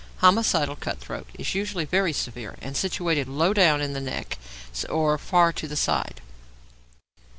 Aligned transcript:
Homicidal 0.17 0.75
cut 0.77 0.99
throat 0.99 1.27
is 1.37 1.53
usually 1.53 1.85
very 1.85 2.11
severe 2.11 2.55
and 2.59 2.75
situated 2.75 3.27
low 3.27 3.53
down 3.53 3.81
in 3.81 3.93
the 3.93 4.01
neck 4.01 4.39
or 4.89 5.15
far 5.19 5.53
to 5.53 5.67
the 5.67 5.75
side. 5.75 6.21